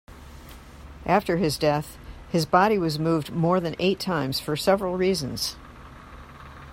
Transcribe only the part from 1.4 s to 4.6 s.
death, his body was moved more than eight times for